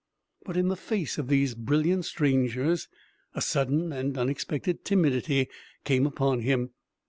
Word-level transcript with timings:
But 0.45 0.57
in 0.57 0.69
the 0.69 0.75
face 0.75 1.19
of 1.19 1.27
these 1.27 1.53
brilliant 1.53 2.05
strangers 2.05 2.87
a 3.35 3.39
sudden 3.41 3.93
and 3.93 4.17
unexpected 4.17 4.83
timidity 4.83 5.47
came 5.85 6.07
upon 6.07 6.39
him. 6.39 6.71